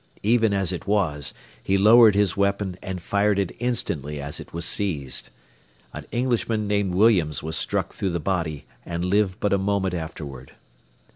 Even 0.23 0.51
as 0.51 0.71
it 0.71 0.87
was, 0.87 1.31
he 1.61 1.77
lowered 1.77 2.15
his 2.15 2.35
weapon 2.35 2.75
and 2.81 2.99
fired 3.03 3.37
it 3.37 3.51
instantly 3.59 4.19
as 4.19 4.39
it 4.39 4.51
was 4.51 4.65
seized. 4.65 5.29
An 5.93 6.07
Englishman 6.11 6.67
named 6.67 6.95
Williams 6.95 7.43
was 7.43 7.55
struck 7.55 7.93
through 7.93 8.09
the 8.09 8.19
body 8.19 8.65
and 8.83 9.05
lived 9.05 9.39
but 9.39 9.53
a 9.53 9.59
moment 9.59 9.93
afterward. 9.93 10.53